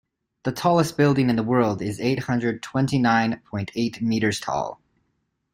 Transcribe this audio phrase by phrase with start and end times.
[0.45, 4.81] The tallest building in the world is eight hundred twenty nine point eight meters tall.